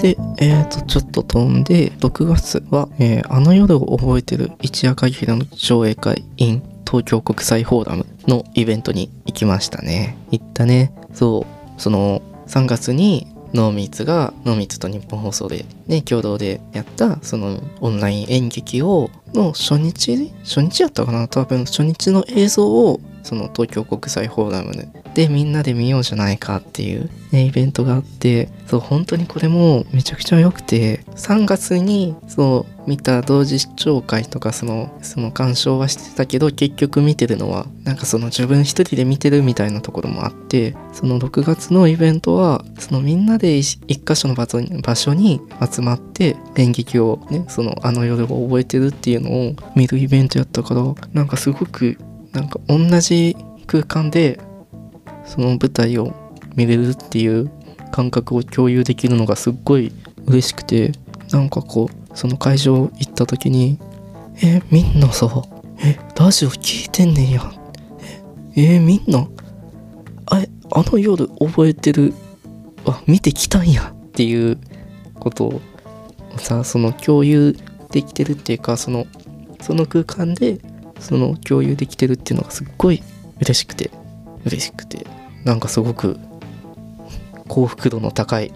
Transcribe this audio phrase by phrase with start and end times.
[0.00, 10.16] で、えっ、と、ちょっと飛んで、6月は、えーあの夜を覚えてる一夜限りの上映会 in 東京国際フォーラムのイベントに行きましたね。
[10.30, 10.92] 行ったね。
[11.12, 21.28] そう、その、3月に、ノーミーツが、ノーミーツと日本放送で、ね、共同でやった、その、オンライン演劇を、の初日初日やったかな？
[21.28, 24.74] 多分、初日の映像を、その東京国際フォーラム
[25.14, 51.98] でみんなで見ようじゃないかっていう、ね、イベントがあってそう本当にこれもめちゃくちゃ良くて3月にそう見た同時視聴会とかそのその鑑賞はしてたけど結局見てるのはなんかその自分一人で見てるみたいなところもあってその6月のイベントはそのみんなで一一箇所の場所に場所に集まって演劇をねそのあの夜を覚えてるっていうのを見るイベントやったからなんかすごく
[52.32, 54.40] なんか同じ空間で
[55.30, 56.12] その舞台を
[56.56, 57.48] 見れるっていう
[57.92, 59.92] 感覚を共有できるのがすっごい
[60.26, 60.90] 嬉しくて
[61.30, 63.78] なんかこうその会場行った時に
[64.42, 65.30] 「えみんなさ
[65.84, 67.52] えラジオ聞いてんねんや」
[68.56, 69.28] ええみんな
[70.26, 72.12] ああの夜覚えてる
[72.84, 74.58] あ見てきたんやっていう
[75.14, 75.60] ことを
[76.38, 77.56] さその共有
[77.92, 79.06] できてるっていうかその
[79.60, 80.58] その空間で
[80.98, 83.00] その共有できてるっていうのがすっごい
[83.40, 83.92] 嬉しくて
[84.44, 85.19] 嬉しくて。
[85.44, 86.18] なんかすごく
[87.48, 88.52] 幸福度の高い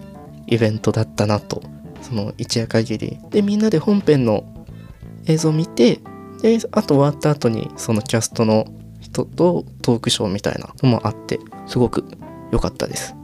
[0.47, 1.61] イベントだったなと
[2.01, 4.43] その一夜限りでみんなで本編の
[5.25, 5.99] 映像を見て
[6.41, 8.67] であと終わった後にそのキャストの
[8.99, 12.05] 人とトークショーみたいなのもあってすごく
[12.51, 13.15] 良かったです。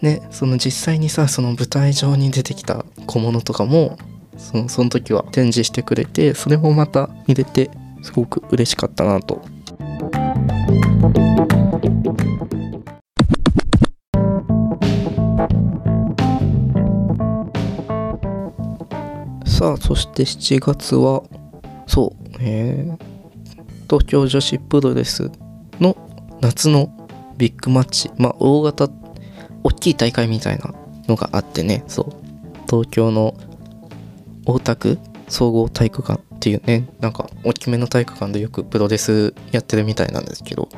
[0.00, 0.22] ね。
[0.30, 3.98] その実際にさその舞台上に出てきた小物とかも
[4.38, 7.70] そのその時は展示してくれてそれもまた見れて
[8.02, 9.42] すごく嬉しかったなと。
[19.60, 21.22] さあそして7月は
[21.86, 22.96] そうえ、
[23.82, 25.30] 東京女子プロレス
[25.78, 25.94] の
[26.40, 26.88] 夏の
[27.36, 28.88] ビッグマッチまあ大型
[29.62, 30.72] 大きい大会みたいな
[31.08, 32.06] のがあってねそう
[32.70, 33.34] 東京の
[34.46, 34.98] 大田区
[35.28, 40.70] 総合体育館っていうねなんか大きめの体育館でよくプロレスやってるみたいなんですけど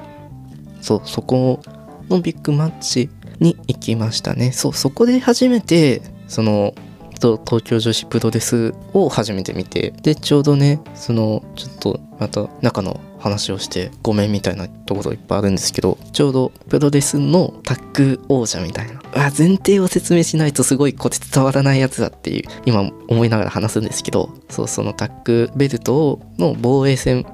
[0.81, 1.61] そうそこ
[2.09, 4.51] のビッグマッチに行きましたね。
[4.51, 6.75] そうそこで初めてその
[7.23, 9.95] と東京女子プロレスを初めて見て。
[10.03, 19.01] でちょうどねそのちょっとまた中の話をしてごめんみたいなところいっぱいあるんですけどちょうどプロレスのタッグ王者みたいな。
[19.15, 27.25] あ前提を説明しないとすごいこれ伝わらないやつだっていう今思いながら話すんですけどそうそのタッグベルトの防衛戦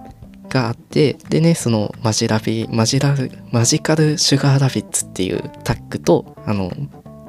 [0.48, 6.72] があってでねそのマジラビマジラルマジカルシュガーラビッツっていうタッグとあの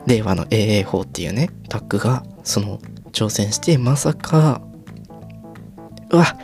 [0.07, 2.79] 令和の AA 法っていうねタッグがその
[3.11, 4.61] 挑戦してまさか
[6.09, 6.35] うわ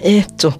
[0.00, 0.52] えー、ちょ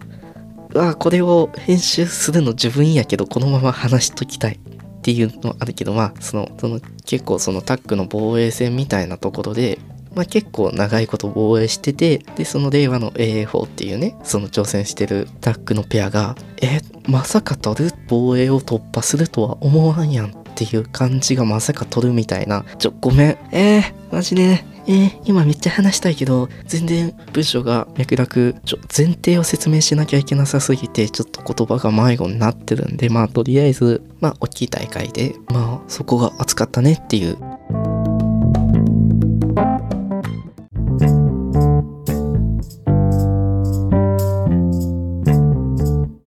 [0.74, 9.78] うわこれを編集するの自分やけどこのまま話しときたいっていうのあるけどまあそのその結構そのタッグの防衛戦みたいなところで
[10.12, 22.64] まあ、結構長いこと防衛しててでその令和の AA4 っていうねその挑戦してるタッグのペアがえまさか取る防衛を突破するとは思わんやんっていう感じがまさか取るみたいな。
[22.78, 23.38] ちょごめん。
[23.50, 24.69] えー、マジで。
[24.86, 37.36] えー、今めっちゃ話したいけど全然文章が脈絡ちょ前提を説明しなきゃいけなさすぎてちょっと言葉が迷子になってるんでまあとりあえずまあ大きい大会でまあそこが熱かったねっていう